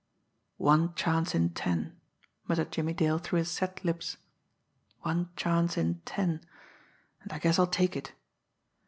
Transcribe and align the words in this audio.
"One 0.57 0.95
chance 0.95 1.35
in 1.35 1.49
ten," 1.51 1.95
muttered 2.47 2.71
Jimmie 2.71 2.95
Dale 2.95 3.19
through 3.19 3.37
his 3.37 3.51
set 3.51 3.85
lips. 3.85 4.17
"One 5.01 5.29
chance 5.35 5.77
in 5.77 6.01
ten 6.05 6.43
and 7.21 7.31
I 7.31 7.37
guess 7.37 7.59
I'll 7.59 7.67
take 7.67 7.95
it!" 7.95 8.11